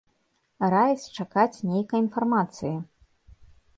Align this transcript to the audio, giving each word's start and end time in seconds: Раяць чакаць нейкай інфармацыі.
Раяць 0.73 1.11
чакаць 1.17 1.63
нейкай 1.73 2.03
інфармацыі. 2.05 2.75